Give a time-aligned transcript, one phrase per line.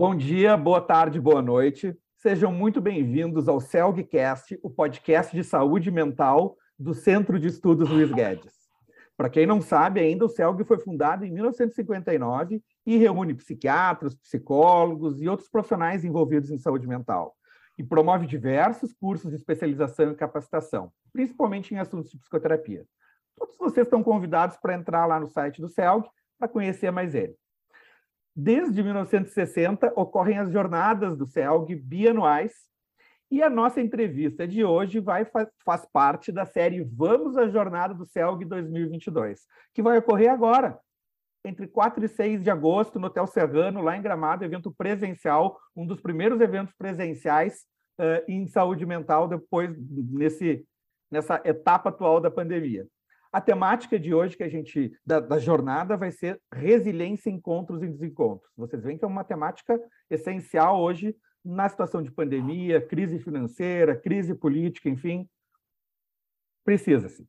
[0.00, 1.94] Bom dia, boa tarde, boa noite.
[2.16, 8.10] Sejam muito bem-vindos ao CELGcast, o podcast de saúde mental do Centro de Estudos Luiz
[8.10, 8.54] Guedes.
[9.14, 15.20] Para quem não sabe ainda, o CELG foi fundado em 1959 e reúne psiquiatras, psicólogos
[15.20, 17.36] e outros profissionais envolvidos em saúde mental.
[17.76, 22.86] E promove diversos cursos de especialização e capacitação, principalmente em assuntos de psicoterapia.
[23.36, 26.08] Todos vocês estão convidados para entrar lá no site do CELG
[26.38, 27.36] para conhecer mais ele.
[28.34, 32.52] Desde 1960, ocorrem as jornadas do CELG bianuais,
[33.30, 35.24] e a nossa entrevista de hoje vai,
[35.64, 40.78] faz parte da série Vamos à Jornada do CELG 2022, que vai ocorrer agora,
[41.44, 45.86] entre 4 e 6 de agosto, no Hotel Serrano, lá em Gramado, evento presencial, um
[45.86, 47.64] dos primeiros eventos presenciais
[47.98, 50.66] uh, em saúde mental depois nesse,
[51.10, 52.86] nessa etapa atual da pandemia.
[53.32, 57.86] A temática de hoje que a gente da, da, jornada vai ser resiliência, encontros e
[57.86, 58.50] desencontros.
[58.56, 64.34] Vocês veem que é uma temática essencial hoje na situação de pandemia, crise financeira, crise
[64.34, 65.28] política, enfim,
[66.64, 67.24] precisa-se.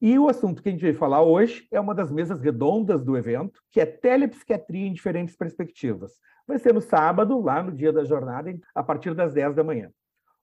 [0.00, 3.16] E o assunto que a gente vai falar hoje é uma das mesas redondas do
[3.16, 6.12] evento, que é telepsiquiatria em diferentes perspectivas.
[6.46, 9.90] Vai ser no sábado, lá no dia da jornada, a partir das 10 da manhã.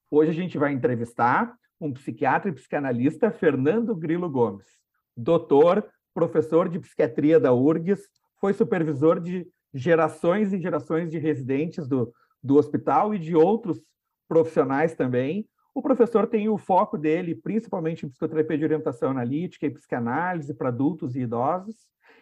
[0.09, 4.82] Hoje a gente vai entrevistar um psiquiatra e psicanalista, Fernando Grilo Gomes
[5.15, 8.07] doutor, professor de psiquiatria da URGS,
[8.39, 13.81] foi supervisor de gerações e gerações de residentes do, do hospital e de outros
[14.27, 15.47] profissionais também.
[15.73, 20.69] O professor tem o foco dele principalmente em psicoterapia de orientação analítica e psicanálise para
[20.69, 21.75] adultos e idosos,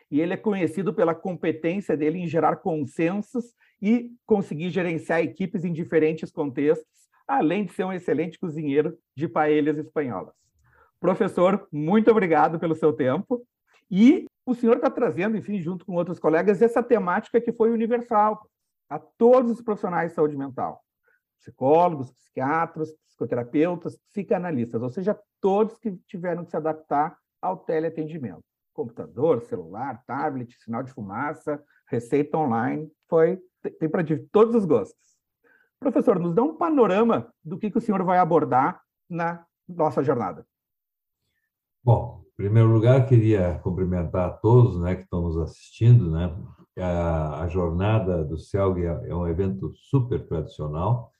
[0.09, 5.73] e ele é conhecido pela competência dele em gerar consensos e conseguir gerenciar equipes em
[5.73, 10.35] diferentes contextos, além de ser um excelente cozinheiro de paelhas espanholas.
[11.01, 13.43] Professor, muito obrigado pelo seu tempo.
[13.89, 18.47] E o senhor está trazendo, enfim, junto com outros colegas, essa temática que foi universal
[18.87, 20.79] a todos os profissionais de saúde mental.
[21.39, 28.43] Psicólogos, psiquiatras, psicoterapeutas, psicanalistas, ou seja, todos que tiveram que se adaptar ao teleatendimento.
[28.71, 33.41] Computador, celular, tablet, sinal de fumaça, receita online, foi
[33.79, 35.17] tem para todos os gostos.
[35.79, 40.45] Professor, nos dá um panorama do que, que o senhor vai abordar na nossa jornada.
[41.83, 46.11] Bom, em primeiro lugar, queria cumprimentar a todos né, que estão nos assistindo.
[46.11, 46.31] Né?
[46.77, 51.11] A, a jornada do CELG é, é um evento super tradicional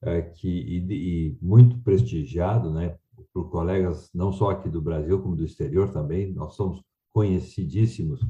[0.00, 2.96] é, que, e, e, muito prestigiado né,
[3.32, 6.32] por colegas não só aqui do Brasil, como do exterior também.
[6.32, 6.80] Nós somos
[7.12, 8.20] conhecidíssimos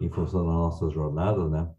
[0.00, 1.50] em função das nossas jornadas.
[1.50, 1.70] Né?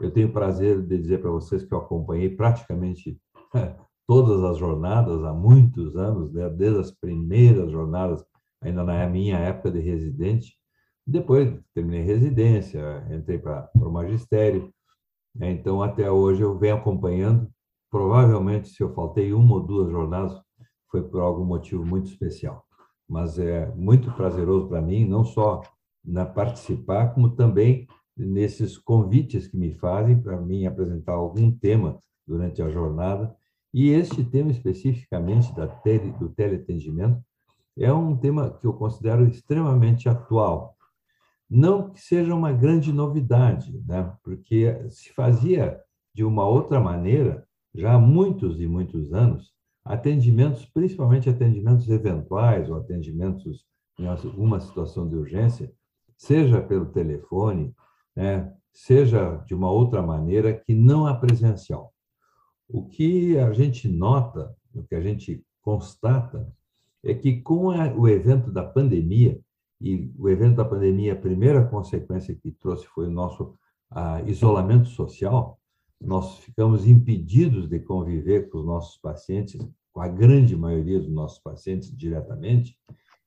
[0.00, 3.20] Eu tenho o prazer de dizer para vocês que eu acompanhei praticamente
[4.08, 6.48] todas as jornadas há muitos anos, né?
[6.48, 8.24] desde as primeiras jornadas
[8.62, 10.56] ainda na minha época de residente.
[11.06, 14.72] Depois terminei residência, entrei para o magistério.
[15.34, 15.50] Né?
[15.52, 17.50] Então, até hoje, eu venho acompanhando.
[17.90, 20.40] Provavelmente, se eu faltei uma ou duas jornadas,
[20.90, 22.64] foi por algum motivo muito especial.
[23.08, 25.62] Mas é muito prazeroso para mim, não só
[26.04, 32.62] na participar, como também nesses convites que me fazem para mim apresentar algum tema durante
[32.62, 33.34] a jornada.
[33.72, 37.20] E este tema especificamente da tele, do teleatendimento
[37.80, 40.76] é um tema que eu considero extremamente atual.
[41.48, 44.12] Não que seja uma grande novidade, né?
[44.22, 45.80] porque se fazia
[46.14, 49.52] de uma outra maneira já há muitos e muitos anos,
[49.84, 53.64] atendimentos, principalmente atendimentos eventuais ou atendimentos
[53.98, 55.72] em alguma situação de urgência,
[56.16, 57.74] seja pelo telefone,
[58.14, 58.52] né?
[58.72, 61.92] seja de uma outra maneira que não a presencial.
[62.68, 66.46] O que a gente nota, o que a gente constata,
[67.02, 69.40] é que com o evento da pandemia,
[69.80, 73.54] e o evento da pandemia, a primeira consequência que trouxe foi o nosso
[74.26, 75.58] isolamento social,
[76.00, 79.60] nós ficamos impedidos de conviver com os nossos pacientes,
[79.92, 82.76] com a grande maioria dos nossos pacientes diretamente.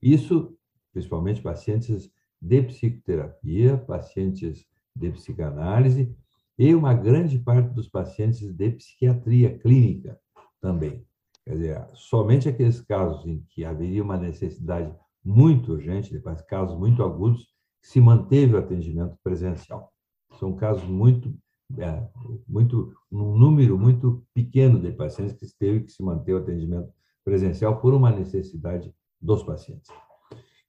[0.01, 0.55] Isso,
[0.91, 2.11] principalmente pacientes
[2.41, 4.65] de psicoterapia, pacientes
[4.95, 6.15] de psicanálise
[6.57, 10.19] e uma grande parte dos pacientes de psiquiatria clínica
[10.61, 11.05] também.
[11.45, 14.93] Quer dizer, somente aqueles casos em que haveria uma necessidade
[15.23, 19.91] muito urgente, depois casos muito agudos, se manteve o atendimento presencial.
[20.39, 21.35] São casos muito,
[21.77, 22.07] é,
[22.47, 26.91] muito, um número muito pequeno de pacientes que teve que se manter o atendimento
[27.25, 29.89] presencial por uma necessidade dos pacientes.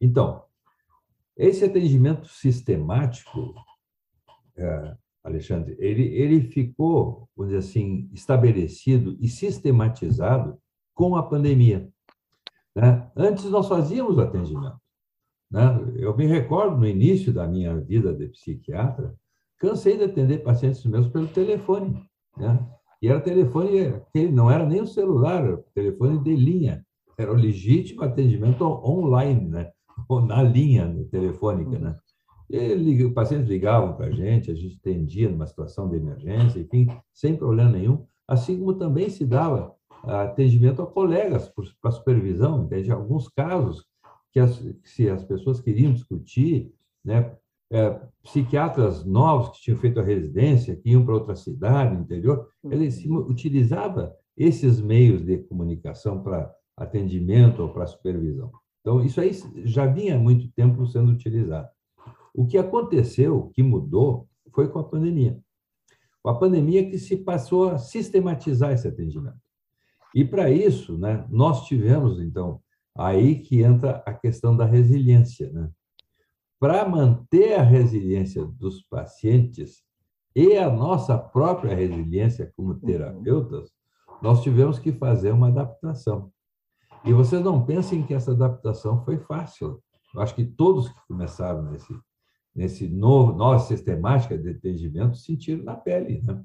[0.00, 0.42] Então,
[1.36, 3.54] esse atendimento sistemático,
[4.56, 10.60] é, Alexandre, ele, ele ficou, vamos dizer assim, estabelecido e sistematizado
[10.94, 11.88] com a pandemia.
[12.74, 13.10] Né?
[13.16, 14.80] Antes nós fazíamos atendimento.
[15.50, 15.94] Né?
[15.96, 19.14] Eu me recordo no início da minha vida de psiquiatra,
[19.58, 22.04] cansei de atender pacientes meus pelo telefone.
[22.36, 22.58] Né?
[23.00, 24.00] E era telefone,
[24.32, 26.84] não era nem o celular, era telefone de linha.
[27.18, 29.70] Era o legítimo atendimento online, né?
[30.08, 31.96] Ou na linha telefônica, né?
[32.50, 36.88] E, os pacientes ligavam para a gente, a gente atendia numa situação de emergência, enfim,
[37.12, 38.04] sem problema nenhum.
[38.26, 39.74] Assim como também se dava
[40.06, 42.90] atendimento a colegas para supervisão, entende?
[42.90, 43.84] Alguns casos
[44.32, 46.72] que as, se as pessoas queriam discutir,
[47.04, 47.36] né,
[47.70, 52.90] é, psiquiatras novos que tinham feito a residência, que iam para outra cidade, interior, ele
[52.90, 53.18] se uhum.
[53.18, 58.50] utilizava esses meios de comunicação para atendimento ou para supervisão.
[58.80, 59.30] Então, isso aí
[59.64, 61.68] já vinha há muito tempo sendo utilizado.
[62.34, 65.38] O que aconteceu, o que mudou, foi com a pandemia.
[66.22, 69.43] Com a pandemia que se passou a sistematizar esse atendimento.
[70.14, 72.60] E para isso, né, nós tivemos, então,
[72.96, 75.50] aí que entra a questão da resiliência.
[75.52, 75.68] Né?
[76.60, 79.82] Para manter a resiliência dos pacientes
[80.34, 82.78] e a nossa própria resiliência como uhum.
[82.78, 83.70] terapeutas,
[84.22, 86.32] nós tivemos que fazer uma adaptação.
[87.04, 89.82] E vocês não pensem que essa adaptação foi fácil.
[90.14, 91.94] Eu acho que todos que começaram nesse,
[92.54, 96.42] nesse novo, nova sistemática de atendimento sentiram na pele, né?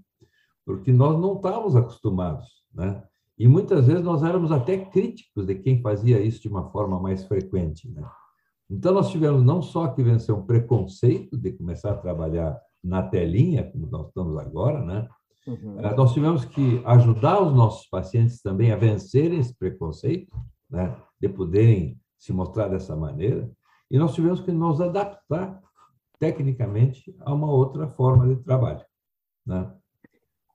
[0.65, 2.63] porque nós não estávamos acostumados.
[2.73, 3.01] Né?
[3.39, 7.23] E muitas vezes nós éramos até críticos de quem fazia isso de uma forma mais
[7.23, 7.89] frequente.
[7.89, 8.05] Né?
[8.69, 13.63] Então, nós tivemos não só que vencer um preconceito de começar a trabalhar na telinha,
[13.63, 15.07] como nós estamos agora, né?
[15.47, 15.79] Uhum.
[15.79, 20.35] Eh, nós tivemos que ajudar os nossos pacientes também a vencerem esse preconceito,
[20.69, 20.95] né?
[21.19, 23.49] de poderem se mostrar dessa maneira,
[23.89, 25.59] e nós tivemos que nos adaptar
[26.19, 28.85] tecnicamente a uma outra forma de trabalho.
[29.45, 29.73] Né?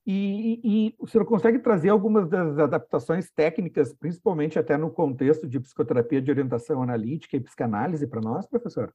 [0.07, 5.59] E, e, o senhor consegue trazer algumas das adaptações técnicas, principalmente até no contexto de
[5.59, 8.93] psicoterapia de orientação analítica e psicanálise para nós, professor?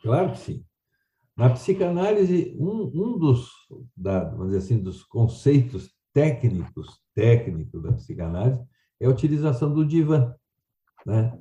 [0.00, 0.64] Claro que sim.
[1.36, 3.50] Na psicanálise, um, um dos,
[3.94, 8.64] da, vamos dizer assim, dos conceitos técnicos, técnicos da psicanálise
[8.98, 10.34] é a utilização do divã,
[11.04, 11.38] né?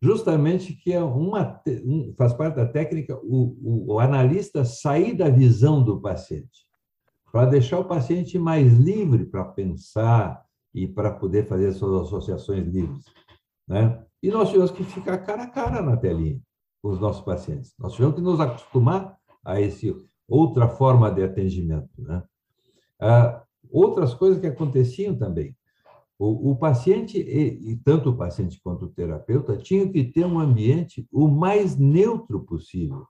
[0.00, 5.28] Justamente que é uma, um, faz parte da técnica o, o, o analista sair da
[5.28, 6.67] visão do paciente
[7.32, 10.44] para deixar o paciente mais livre para pensar
[10.74, 13.04] e para poder fazer suas associações livres.
[13.66, 14.02] Né?
[14.22, 16.40] E nós tivemos que ficar cara a cara na telinha
[16.82, 17.74] com os nossos pacientes.
[17.78, 19.94] Nós tivemos que nos acostumar a esse
[20.28, 21.90] outra forma de atendimento.
[21.98, 22.22] Né?
[23.00, 25.56] Ah, outras coisas que aconteciam também.
[26.18, 30.40] O, o paciente, e, e, tanto o paciente quanto o terapeuta, tinham que ter um
[30.40, 33.06] ambiente o mais neutro possível,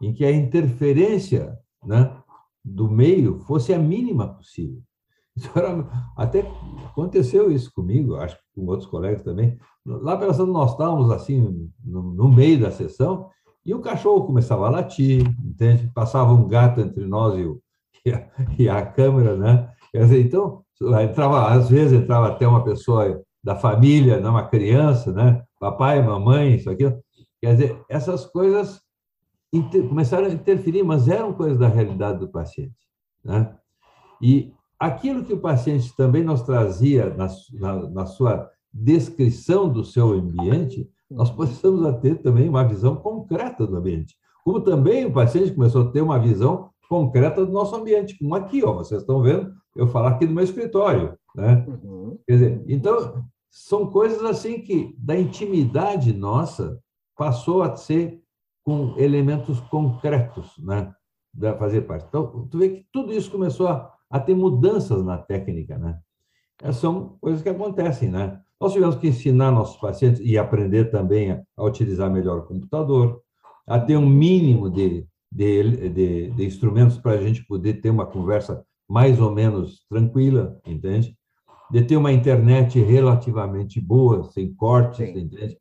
[0.00, 2.16] em que a interferência né,
[2.64, 4.80] do meio fosse a mínima possível.
[5.36, 6.48] Então, era, até
[6.86, 9.58] aconteceu isso comigo, acho que com outros colegas também.
[9.84, 13.28] Lá pelas nós estávamos assim no, no, meio da sessão
[13.66, 15.90] e o cachorro começava a latir, entende?
[15.92, 17.60] Passava um gato entre nós e, o,
[18.06, 18.30] e, a,
[18.60, 19.72] e a câmera, né?
[19.92, 20.62] Dizer, então
[21.02, 24.28] entrava às vezes entrava até uma pessoa da família, né?
[24.28, 25.42] uma criança, né?
[25.58, 26.84] Papai, mamãe, isso aqui.
[27.40, 28.80] Quer dizer, essas coisas
[29.88, 32.74] começaram a interferir, mas eram coisas da realidade do paciente.
[33.24, 33.54] Né?
[34.20, 40.12] E aquilo que o paciente também nos trazia na, na, na sua descrição do seu
[40.12, 44.16] ambiente, nós começamos a ter também uma visão concreta do ambiente.
[44.44, 48.62] Como também o paciente começou a ter uma visão concreta do nosso ambiente, como aqui,
[48.64, 51.64] ó, vocês estão vendo, eu falar aqui do meu escritório, né?
[51.66, 52.18] Uhum.
[52.26, 56.78] Quer dizer, então são coisas assim que da intimidade nossa
[57.16, 58.20] passou a ser
[58.64, 60.92] com elementos concretos, né?
[61.32, 62.06] Da fazer parte.
[62.08, 65.98] Então, tu vê que tudo isso começou a, a ter mudanças na técnica, né?
[66.62, 68.40] Essas são coisas que acontecem, né?
[68.60, 73.20] Nós tivemos que ensinar nossos pacientes e aprender também a, a utilizar melhor o computador,
[73.66, 78.06] a ter um mínimo de, de, de, de instrumentos para a gente poder ter uma
[78.06, 81.16] conversa mais ou menos tranquila, entende?
[81.70, 85.18] De ter uma internet relativamente boa, sem cortes, Sim.
[85.18, 85.58] entende?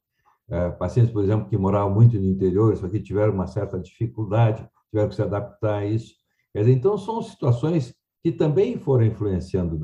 [0.49, 4.67] É, pacientes, por exemplo, que moravam muito no interior, isso aqui tiveram uma certa dificuldade,
[4.89, 6.13] tiveram que se adaptar a isso.
[6.55, 9.79] Dizer, então, são situações que também foram influenciando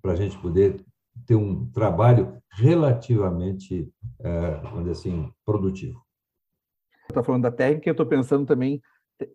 [0.00, 0.84] para a gente poder
[1.26, 6.00] ter um trabalho relativamente, é, vamos dizer assim, produtivo.
[7.08, 8.80] Está falando da técnica, eu estou pensando também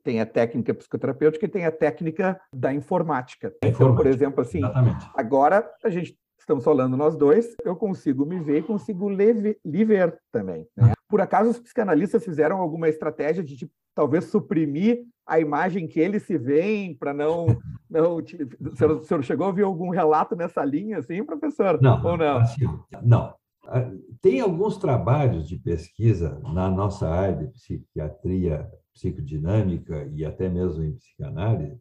[0.03, 3.47] tem a técnica psicoterapêutica e tem a técnica da informática.
[3.47, 3.83] informática.
[3.83, 5.09] Então, por exemplo, assim, Exatamente.
[5.15, 10.19] agora a gente estamos falando nós dois, eu consigo me ver e consigo lhe ver
[10.31, 10.67] também.
[10.75, 10.93] Né?
[11.07, 16.23] Por acaso os psicanalistas fizeram alguma estratégia de tipo, talvez suprimir a imagem que eles
[16.23, 17.45] se veem para não,
[17.89, 21.81] não o, senhor, o senhor chegou a ver algum relato nessa linha, assim, professor?
[21.81, 22.37] Não, ou não?
[22.37, 22.65] Assim,
[23.03, 23.33] não.
[23.67, 30.83] Ah, tem alguns trabalhos de pesquisa na nossa área de psiquiatria psicodinâmica e até mesmo
[30.83, 31.79] em psicanálise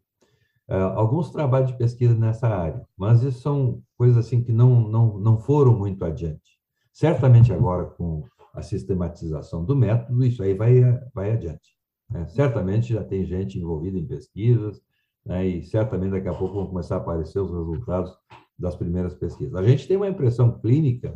[0.67, 5.37] alguns trabalhos de pesquisa nessa área, mas isso são coisas assim que não, não, não
[5.37, 6.59] foram muito adiante.
[6.93, 10.81] Certamente agora, com a sistematização do método, isso aí vai,
[11.13, 11.75] vai adiante.
[12.09, 12.27] Né?
[12.27, 14.81] Certamente já tem gente envolvida em pesquisas,
[15.25, 15.45] né?
[15.45, 18.13] e certamente daqui a pouco vão começar a aparecer os resultados
[18.57, 19.55] das primeiras pesquisas.
[19.55, 21.13] A gente tem uma impressão clínica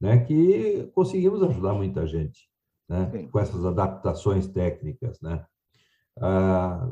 [0.00, 2.48] né, que conseguimos ajudar muita gente
[2.88, 5.20] né, com essas adaptações técnicas.
[5.20, 5.44] Né?
[6.20, 6.88] Ah,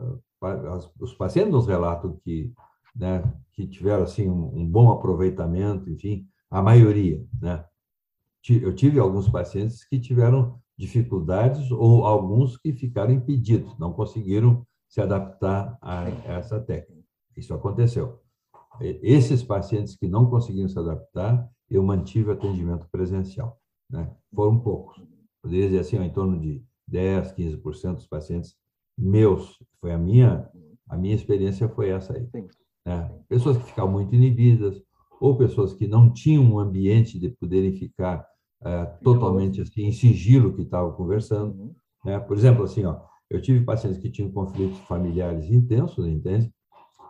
[0.98, 2.52] os pacientes nos relatam que,
[2.94, 7.24] né, que tiveram assim, um, um bom aproveitamento, enfim, a maioria.
[7.40, 7.64] Né?
[8.48, 15.00] Eu tive alguns pacientes que tiveram dificuldades ou alguns que ficaram impedidos, não conseguiram se
[15.00, 17.02] adaptar a essa técnica.
[17.36, 18.20] Isso aconteceu.
[18.80, 23.58] Esses pacientes que não conseguiram se adaptar, eu mantive atendimento presencial.
[23.88, 24.10] Né?
[24.34, 25.00] Foram poucos.
[25.40, 28.56] Poderia dizer assim, ó, em torno de 10, 15% dos pacientes
[28.98, 29.58] meus.
[29.80, 30.48] Foi a minha,
[30.88, 32.28] a minha experiência foi essa aí.
[32.86, 33.10] Né?
[33.28, 34.82] Pessoas que ficavam muito inibidas,
[35.20, 38.26] ou pessoas que não tinham um ambiente de poderem ficar
[38.64, 41.54] é, totalmente assim, em sigilo que estavam conversando.
[41.54, 41.74] Uhum.
[42.04, 42.18] Né?
[42.18, 46.52] Por exemplo, assim, ó, eu tive pacientes que tinham conflitos familiares intensos, entende?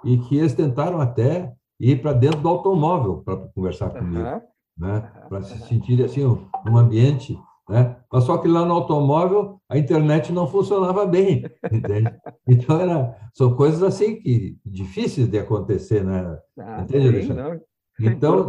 [0.04, 4.40] E que eles tentaram até ir para dentro do automóvel para conversar comigo, uhum.
[4.76, 5.00] né?
[5.28, 7.38] Para se sentir assim, um ambiente,
[7.69, 7.97] né?
[8.12, 12.12] Mas só que lá no automóvel a internet não funcionava bem, entende?
[12.47, 16.38] Então era, são coisas assim que difíceis de acontecer, né?
[16.59, 17.61] Ah, entende, Alexandre?
[18.00, 18.47] É então,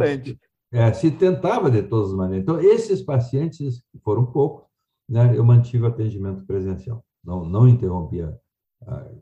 [0.72, 2.42] é, se tentava de todas as maneiras.
[2.42, 4.66] Então, esses pacientes, foram poucos,
[5.08, 8.36] né, eu mantive o atendimento presencial, não, não interrompia,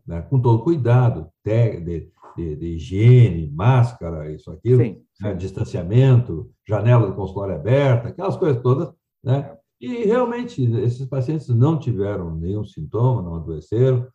[0.07, 5.25] né, com todo cuidado, de, de, de, higiene, máscara, isso, aquilo, sim, sim.
[5.25, 8.91] Né, distanciamento, janela do consultório aberta, aquelas coisas todas,
[9.23, 9.57] né?
[9.83, 14.07] E realmente, esses pacientes não tiveram nenhum sintoma, não adoeceram.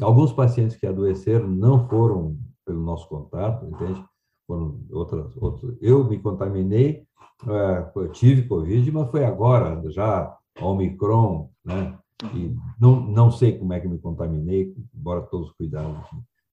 [0.00, 2.36] Alguns pacientes que adoeceram não foram
[2.66, 4.04] pelo nosso contato, entende?
[4.52, 5.76] foram outras, outros.
[5.80, 7.06] Eu me contaminei,
[7.46, 11.98] é, tive Covid, mas foi agora, já Omicron, né?
[12.34, 16.06] E não, não sei como é que me contaminei, embora todos os cuidados.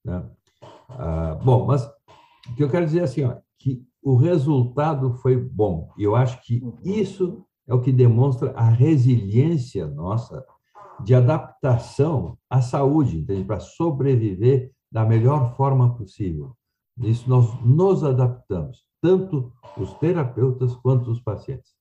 [0.03, 0.23] Né?
[0.89, 1.85] Ah, bom, mas
[2.49, 5.91] o que eu quero dizer é assim, ó, que o resultado foi bom.
[5.97, 10.43] E eu acho que isso é o que demonstra a resiliência nossa
[11.03, 13.43] de adaptação à saúde, entende?
[13.43, 16.55] Para sobreviver da melhor forma possível.
[16.97, 21.71] Isso nós nos adaptamos, tanto os terapeutas quanto os pacientes.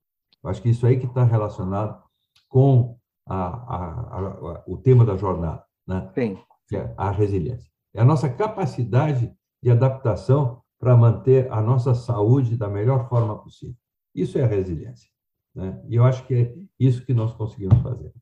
[0.44, 2.00] Eu acho que isso aí que está relacionado
[2.48, 6.10] com a, a, a, o tema da jornada, né?
[6.14, 6.38] Sim.
[6.72, 7.70] É a resiliência.
[7.94, 13.74] É a nossa capacidade de adaptação para manter a nossa saúde da melhor forma possível.
[14.14, 15.10] Isso é a resiliência.
[15.54, 15.80] Né?
[15.88, 18.12] E eu acho que é isso que nós conseguimos fazer.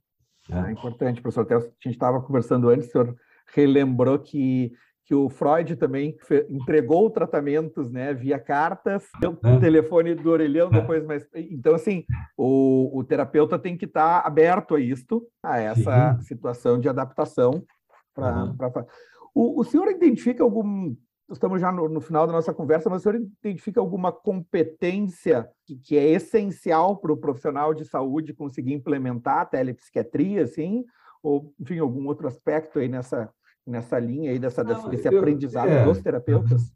[0.49, 0.68] Né?
[0.68, 1.42] É importante, professor.
[1.42, 3.16] Até a gente estava conversando antes, o senhor
[3.54, 4.73] relembrou que
[5.06, 6.16] que o Freud também
[6.50, 9.59] entregou tratamentos, né, via cartas, deu é.
[9.61, 10.80] telefone do orelhão é.
[10.80, 12.04] depois, mas então assim,
[12.37, 16.23] o, o terapeuta tem que estar tá aberto a isto, a essa Sim.
[16.23, 17.64] situação de adaptação
[18.12, 18.85] para uhum.
[19.33, 20.92] o, o senhor identifica algum
[21.30, 25.76] estamos já no, no, final da nossa conversa, mas o senhor identifica alguma competência que,
[25.76, 30.85] que é essencial para o profissional de saúde conseguir implementar a telepsiquiatria, assim,
[31.23, 33.30] ou enfim algum outro aspecto aí nessa
[33.66, 36.73] nessa linha aí dessa, Não, desse eu, aprendizado é, dos terapeutas?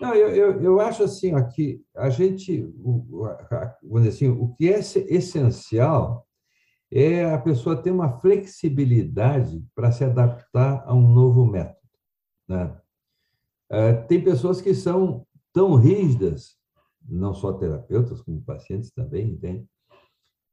[0.00, 3.26] Não, eu, eu, eu acho assim, aqui a gente, o,
[4.06, 6.26] assim, o que é essencial
[6.90, 11.78] é a pessoa ter uma flexibilidade para se adaptar a um novo método.
[12.48, 12.76] Né?
[13.70, 16.56] É, tem pessoas que são tão rígidas,
[17.08, 19.66] não só terapeutas, como pacientes também, entende?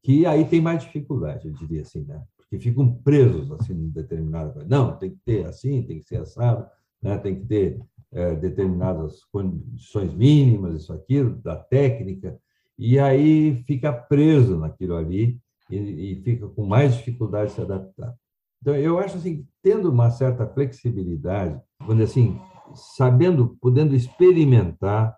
[0.07, 2.23] que aí tem mais dificuldade, eu diria assim, né?
[2.49, 4.69] que ficam presos assim em determinada coisa.
[4.69, 6.65] Não, tem que ter assim, tem que ser assado,
[7.01, 7.17] né?
[7.17, 7.81] tem que ter
[8.13, 12.39] é, determinadas condições mínimas, isso, aquilo, da técnica,
[12.79, 15.37] e aí fica preso naquilo ali
[15.69, 18.15] e, e fica com mais dificuldade de se adaptar.
[18.61, 22.39] Então, eu acho assim, tendo uma certa flexibilidade, quando assim,
[22.73, 25.15] sabendo, podendo experimentar,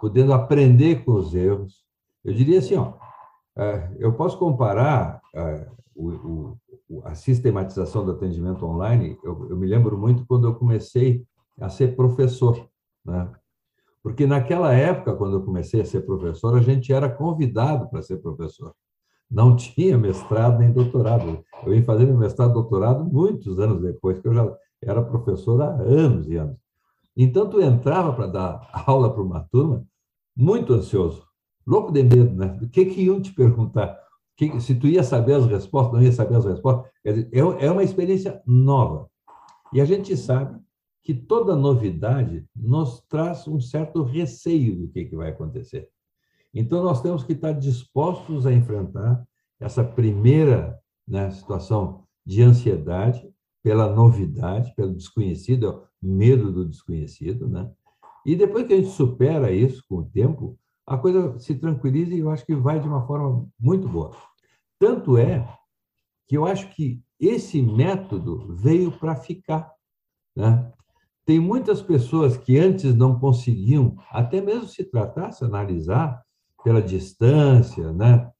[0.00, 1.82] podendo aprender com os erros,
[2.24, 2.94] eu diria assim, ó,
[3.56, 5.68] é, eu posso comparar é,
[7.04, 11.24] a sistematização do atendimento online, eu, me lembro muito quando eu comecei
[11.60, 12.68] a ser professor,
[13.04, 13.30] né?
[14.02, 18.18] Porque naquela época, quando eu comecei a ser professor, a gente era convidado para ser
[18.18, 18.72] professor.
[19.30, 21.44] Não tinha mestrado nem doutorado.
[21.66, 25.60] Eu ia fazer meu mestrado e doutorado muitos anos depois, que eu já era professor
[25.60, 26.56] há anos e anos.
[27.18, 29.84] Então, tu entrava para dar aula para uma turma
[30.34, 31.26] muito ansioso,
[31.66, 32.56] louco de medo, né?
[32.62, 33.98] O que, que iam te perguntar?
[34.38, 36.88] que, se tu ia saber as respostas, não ia saber as respostas.
[37.04, 39.10] Dizer, é, é uma experiência nova.
[39.72, 40.56] E a gente sabe
[41.02, 45.88] que toda novidade nos traz um certo receio do que, que vai acontecer.
[46.54, 49.26] Então, nós temos que estar dispostos a enfrentar
[49.60, 53.28] essa primeira né, situação de ansiedade
[53.62, 57.70] pela novidade, pelo desconhecido, é medo do desconhecido, né?
[58.24, 62.20] E depois que a gente supera isso com o tempo, a coisa se tranquiliza e
[62.20, 64.14] eu acho que vai de uma forma muito boa.
[64.78, 65.46] Tanto é
[66.26, 69.72] que eu acho que esse método veio para ficar.
[70.36, 70.70] Né?
[71.24, 76.22] Tem muitas pessoas que antes não conseguiam, até mesmo se tratar, se analisar
[76.62, 78.30] pela distância, né?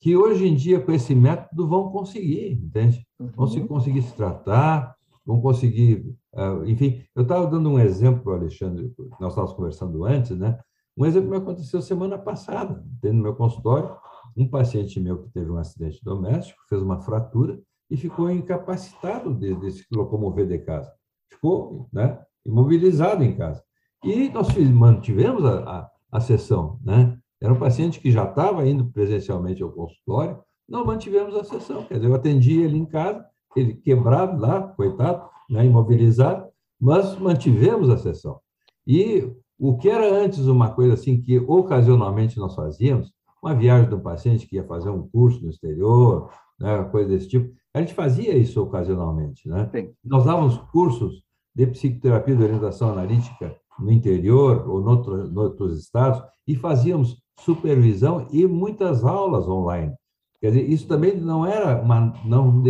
[0.00, 3.05] que hoje em dia, com esse método, vão conseguir, entende?
[3.18, 3.66] Vão uhum.
[3.66, 4.94] conseguir se tratar,
[5.24, 6.14] vão conseguir.
[6.34, 10.58] Uh, enfim, eu estava dando um exemplo, Alexandre, nós estávamos conversando antes, né?
[10.96, 13.96] Um exemplo que aconteceu semana passada, no meu consultório,
[14.36, 19.54] um paciente meu que teve um acidente doméstico, fez uma fratura e ficou incapacitado de,
[19.56, 20.90] de se locomover de casa.
[21.30, 23.62] Ficou né, imobilizado em casa.
[24.02, 27.18] E nós mantivemos a, a, a sessão, né?
[27.40, 31.84] Era um paciente que já estava indo presencialmente ao consultório, nós mantivemos a sessão.
[31.84, 36.46] Quer dizer, eu atendi ele em casa, ele quebrado lá, coitado, né, imobilizado,
[36.80, 38.40] mas mantivemos a sessão.
[38.86, 43.94] E o que era antes uma coisa assim que ocasionalmente nós fazíamos, uma viagem de
[43.94, 47.94] um paciente que ia fazer um curso no exterior, né, coisa desse tipo, a gente
[47.94, 49.48] fazia isso ocasionalmente.
[49.48, 49.70] Né?
[50.04, 51.22] Nós dávamos cursos
[51.54, 58.46] de psicoterapia de orientação analítica no interior ou em outros estados e fazíamos supervisão e
[58.46, 59.94] muitas aulas online.
[60.40, 62.62] Quer dizer, isso também não era uma, não,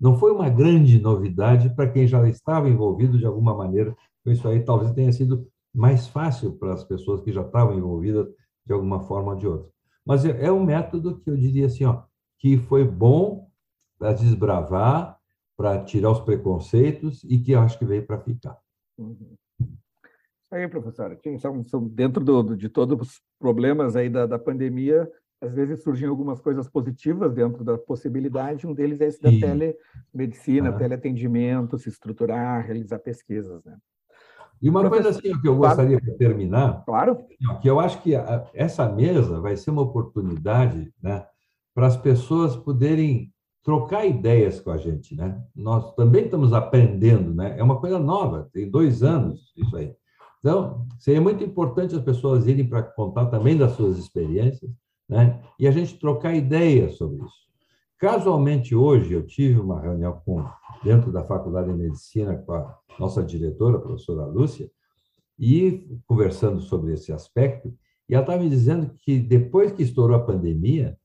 [0.00, 4.46] não foi uma grande novidade para quem já estava envolvido de alguma maneira com isso
[4.46, 4.64] aí.
[4.64, 8.26] Talvez tenha sido mais fácil para as pessoas que já estavam envolvidas
[8.66, 9.70] de alguma forma ou de outra.
[10.04, 12.02] Mas é, é um método que eu diria assim, ó,
[12.38, 13.48] que foi bom
[13.98, 15.18] para desbravar,
[15.56, 18.58] para tirar os preconceitos e que eu acho que veio para ficar.
[18.98, 19.36] Uhum
[20.54, 21.18] aí, professora.
[21.38, 25.10] São, são dentro do, de todos os problemas aí da, da pandemia,
[25.44, 28.66] às vezes surgem algumas coisas positivas dentro da possibilidade.
[28.66, 29.40] Um deles é esse da Sim.
[29.40, 30.72] telemedicina, ah.
[30.72, 33.76] teleatendimento, se estruturar, realizar pesquisas, né?
[34.62, 37.18] E uma Professor, coisa assim que eu gostaria de terminar, claro,
[37.60, 38.12] que eu acho que
[38.54, 41.26] essa mesa vai ser uma oportunidade, né,
[41.74, 45.42] para as pessoas poderem trocar ideias com a gente, né?
[45.54, 47.58] Nós também estamos aprendendo, né?
[47.58, 49.94] É uma coisa nova, tem dois anos isso aí.
[50.38, 54.70] Então, seria muito importante as pessoas irem para contar também das suas experiências,
[55.08, 55.40] né?
[55.58, 57.44] E a gente trocar ideias sobre isso.
[57.98, 60.44] Casualmente, hoje, eu tive uma reunião com,
[60.82, 64.70] dentro da Faculdade de Medicina com a nossa diretora, a professora Lúcia,
[65.38, 67.72] e conversando sobre esse aspecto,
[68.08, 70.96] e ela estava me dizendo que depois que estourou a pandemia,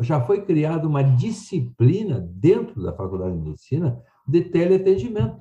[0.00, 5.40] já foi criada uma disciplina dentro da Faculdade de Medicina de teleatendimento,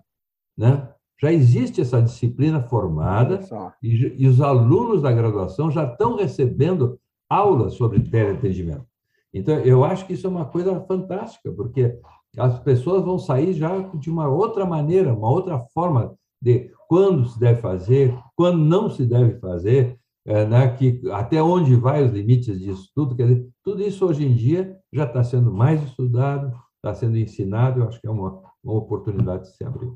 [0.57, 0.89] né?
[1.21, 3.39] já existe essa disciplina formada
[3.81, 8.85] e, e, os alunos da graduação já estão recebendo aulas sobre teleatendimento.
[9.33, 11.97] Então, eu acho que isso é uma coisa fantástica, porque
[12.37, 17.39] as pessoas vão sair já de uma outra maneira, uma outra forma de quando se
[17.39, 22.59] deve fazer, quando não se deve fazer, é, né, que até onde vai os limites
[22.59, 23.15] disso tudo.
[23.15, 27.79] Quer dizer, tudo isso hoje em dia já está sendo mais estudado, está sendo ensinado,
[27.79, 29.91] eu acho que é uma, uma oportunidade de se abrir.